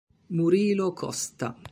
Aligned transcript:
Murilo 0.37 0.93
Costa 0.95 1.55